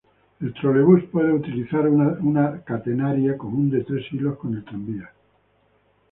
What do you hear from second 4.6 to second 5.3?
tranvía.